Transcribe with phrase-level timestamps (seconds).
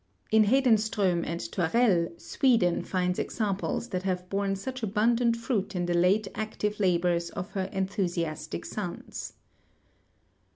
[0.31, 5.93] In Hedenstrdin and Torrell Sweden finds examples that have borne such abundant fruit in the
[5.93, 9.33] late active labors of her en thusiastic sons.